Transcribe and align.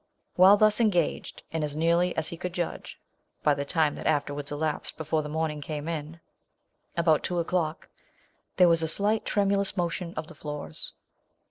While 0.35 0.57
thus 0.57 0.79
engaged, 0.81 1.43
and 1.53 1.63
as 1.63 1.75
nearly 1.75 2.17
as 2.17 2.29
he 2.29 2.35
could 2.35 2.53
judge, 2.53 2.99
(by 3.43 3.53
the 3.53 3.65
time 3.65 3.93
that 3.93 4.07
afterwards 4.07 4.51
elapsed 4.51 4.97
before 4.97 5.21
the 5.21 5.29
morning 5.29 5.61
came 5.61 5.87
in,) 5.87 6.19
about 6.97 7.21
two 7.21 7.37
o'clock, 7.37 7.87
there 8.57 8.67
was 8.67 8.81
a 8.81 8.87
slight 8.87 9.25
tremulous 9.25 9.77
motion 9.77 10.15
of 10.15 10.25
the 10.25 10.33
floors. 10.33 10.93